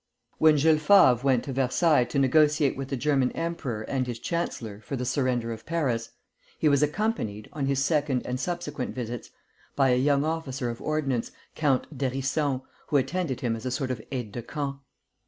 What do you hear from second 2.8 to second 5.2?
the German emperor and his chancellor for the